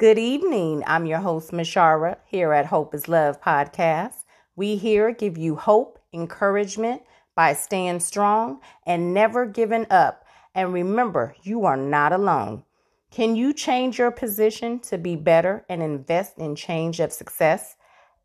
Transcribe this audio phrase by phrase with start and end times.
[0.00, 0.82] Good evening.
[0.86, 4.24] I'm your host, Mashyra, here at Hope is Love podcast.
[4.56, 7.02] We here give you hope, encouragement
[7.34, 10.24] by staying strong and never giving up.
[10.54, 12.64] And remember, you are not alone.
[13.10, 17.76] Can you change your position to be better and invest in change of success?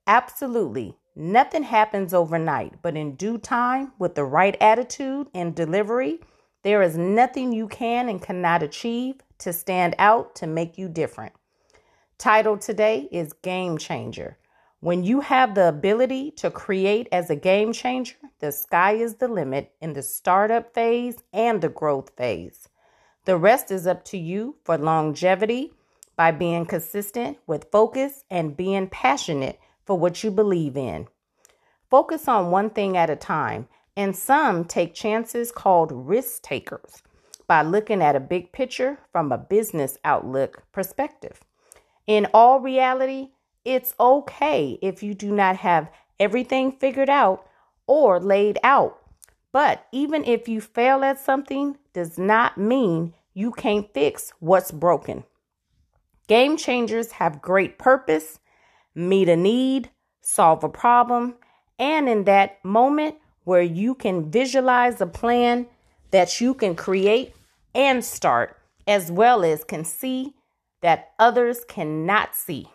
[0.07, 0.95] Absolutely.
[1.13, 6.21] Nothing happens overnight, but in due time, with the right attitude and delivery,
[6.63, 11.33] there is nothing you can and cannot achieve to stand out to make you different.
[12.17, 14.37] Title today is Game Changer.
[14.79, 19.27] When you have the ability to create as a game changer, the sky is the
[19.27, 22.69] limit in the startup phase and the growth phase.
[23.25, 25.73] The rest is up to you for longevity
[26.15, 31.07] by being consistent with focus and being passionate for what you believe in.
[31.91, 37.03] Focus on one thing at a time, and some take chances called risk takers
[37.45, 41.41] by looking at a big picture from a business outlook perspective.
[42.07, 43.29] In all reality,
[43.63, 47.47] it's okay if you do not have everything figured out
[47.87, 48.99] or laid out.
[49.51, 55.23] But even if you fail at something, does not mean you can't fix what's broken.
[56.27, 58.39] Game changers have great purpose,
[58.93, 59.89] meet a need,
[60.21, 61.35] solve a problem,
[61.79, 65.67] and in that moment where you can visualize a plan
[66.11, 67.33] that you can create
[67.73, 70.33] and start, as well as can see
[70.85, 72.69] that others cannot see.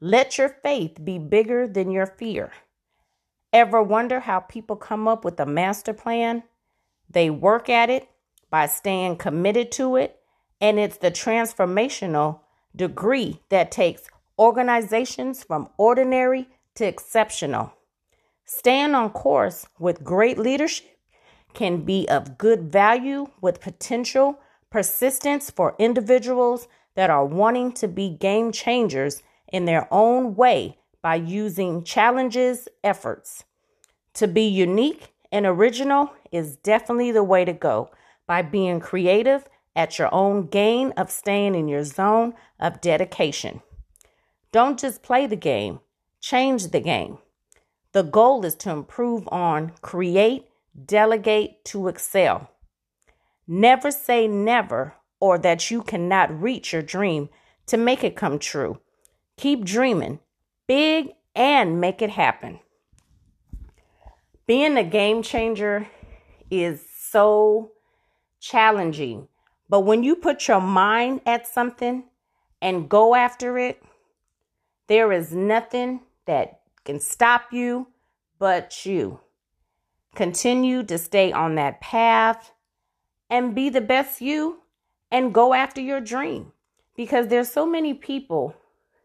[0.00, 2.52] Let your faith be bigger than your fear.
[3.52, 6.44] Ever wonder how people come up with a master plan?
[7.10, 8.08] They work at it
[8.50, 10.20] by staying committed to it,
[10.60, 12.38] and it's the transformational
[12.76, 14.02] degree that takes
[14.38, 17.72] organizations from ordinary to exceptional.
[18.44, 20.86] Staying on course with great leadership
[21.52, 24.38] can be of good value with potential
[24.70, 31.14] persistence for individuals that are wanting to be game changers in their own way by
[31.14, 33.44] using challenges efforts.
[34.14, 37.92] To be unique and original is definitely the way to go
[38.26, 39.44] by being creative
[39.76, 43.62] at your own gain of staying in your zone of dedication.
[44.50, 45.78] Don't just play the game,
[46.20, 47.18] change the game.
[47.92, 50.48] The goal is to improve on, create,
[50.84, 52.50] delegate to excel.
[53.46, 57.28] Never say never or that you cannot reach your dream
[57.66, 58.80] to make it come true.
[59.36, 60.20] Keep dreaming
[60.66, 62.60] big and make it happen.
[64.46, 65.88] Being a game changer
[66.50, 67.72] is so
[68.40, 69.28] challenging,
[69.68, 72.04] but when you put your mind at something
[72.62, 73.82] and go after it,
[74.86, 77.88] there is nothing that can stop you
[78.38, 79.20] but you.
[80.14, 82.52] Continue to stay on that path
[83.28, 84.62] and be the best you
[85.10, 86.52] and go after your dream
[86.96, 88.54] because there's so many people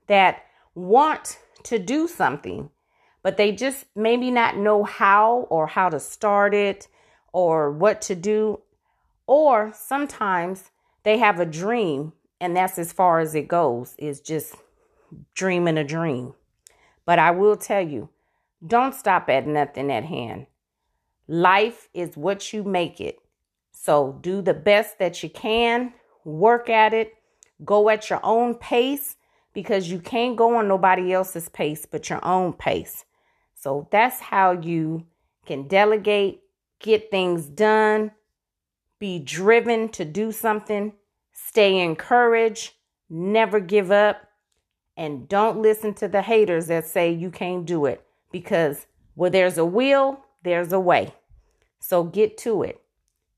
[0.07, 0.43] that
[0.75, 2.69] want to do something,
[3.21, 6.87] but they just maybe not know how or how to start it
[7.31, 8.59] or what to do.
[9.27, 10.71] Or sometimes
[11.03, 12.13] they have a dream
[12.43, 14.55] and that's as far as it goes, is just
[15.33, 16.33] dreaming a dream.
[17.05, 18.09] But I will tell you,
[18.65, 20.47] don't stop at nothing at hand.
[21.27, 23.19] Life is what you make it.
[23.73, 27.13] So do the best that you can, work at it,
[27.65, 29.17] go at your own pace
[29.53, 33.03] because you can't go on nobody else's pace but your own pace.
[33.55, 35.05] So that's how you
[35.45, 36.41] can delegate,
[36.79, 38.11] get things done,
[38.99, 40.93] be driven to do something,
[41.31, 42.73] stay encouraged,
[43.09, 44.21] never give up,
[44.95, 48.85] and don't listen to the haters that say you can't do it because
[49.15, 51.13] where there's a will, there's a way.
[51.79, 52.82] So get to it.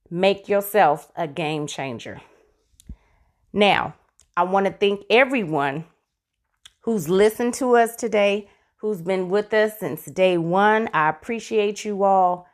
[0.10, 2.22] Make yourself a game changer.
[3.52, 3.96] Now,
[4.38, 5.86] I want to thank everyone
[6.82, 10.90] who's listened to us today, who's been with us since day one.
[10.94, 12.48] I appreciate you all.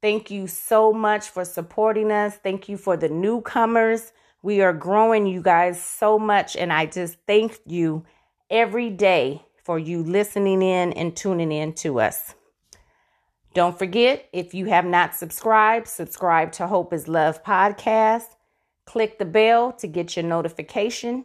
[0.00, 2.36] Thank you so much for supporting us.
[2.36, 4.12] Thank you for the newcomers.
[4.42, 8.04] We are growing you guys so much, and I just thank you
[8.50, 12.34] every day for you listening in and tuning in to us.
[13.54, 18.34] Don't forget, if you have not subscribed, subscribe to Hope is Love podcast.
[18.84, 21.24] Click the bell to get your notification.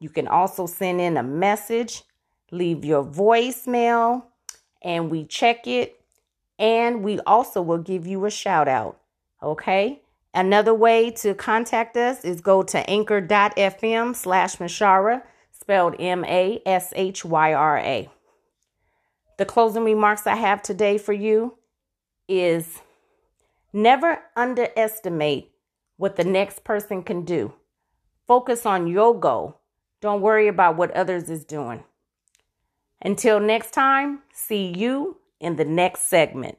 [0.00, 2.02] You can also send in a message,
[2.50, 4.24] leave your voicemail,
[4.82, 6.00] and we check it.
[6.58, 8.98] And we also will give you a shout out.
[9.40, 10.02] Okay.
[10.34, 15.22] Another way to contact us is go to anchor.fm slash Mashyra,
[15.52, 18.10] spelled M A S H Y R A.
[19.36, 21.57] The closing remarks I have today for you
[22.28, 22.80] is
[23.72, 25.52] never underestimate
[25.96, 27.54] what the next person can do.
[28.26, 29.60] Focus on your goal
[30.00, 31.82] Don't worry about what others is doing.
[33.02, 36.58] Until next time, see you in the next segment.